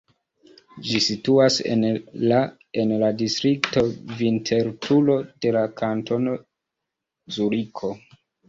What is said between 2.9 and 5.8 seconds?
la distrikto Vinterturo de la